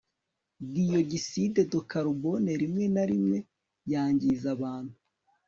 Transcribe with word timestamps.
dioxyde 0.73 1.61
de 1.71 1.79
carbone 1.91 2.51
rimwe 2.61 2.85
na 2.95 3.03
rimwe 3.11 3.37
yangiza 3.91 4.47
abantu 4.55 4.93